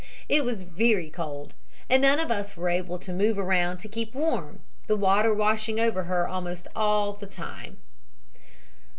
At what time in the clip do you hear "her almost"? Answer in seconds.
6.05-6.67